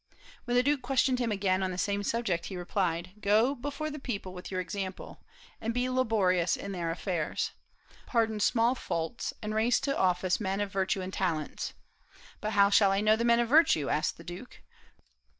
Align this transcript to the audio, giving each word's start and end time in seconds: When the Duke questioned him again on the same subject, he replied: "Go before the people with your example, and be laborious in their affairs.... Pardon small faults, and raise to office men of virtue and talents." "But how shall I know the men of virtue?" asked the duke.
When 0.45 0.57
the 0.57 0.63
Duke 0.63 0.81
questioned 0.81 1.19
him 1.19 1.31
again 1.31 1.61
on 1.61 1.69
the 1.69 1.77
same 1.77 2.01
subject, 2.01 2.47
he 2.47 2.57
replied: 2.57 3.11
"Go 3.21 3.53
before 3.53 3.91
the 3.91 3.99
people 3.99 4.33
with 4.33 4.49
your 4.49 4.59
example, 4.59 5.19
and 5.61 5.75
be 5.75 5.89
laborious 5.89 6.57
in 6.57 6.71
their 6.71 6.89
affairs.... 6.89 7.51
Pardon 8.07 8.39
small 8.39 8.73
faults, 8.73 9.31
and 9.43 9.53
raise 9.53 9.79
to 9.81 9.95
office 9.95 10.39
men 10.41 10.59
of 10.59 10.71
virtue 10.71 11.01
and 11.01 11.13
talents." 11.13 11.73
"But 12.39 12.53
how 12.53 12.71
shall 12.71 12.91
I 12.91 12.99
know 12.99 13.15
the 13.15 13.23
men 13.23 13.39
of 13.39 13.49
virtue?" 13.49 13.89
asked 13.89 14.17
the 14.17 14.23
duke. 14.23 14.63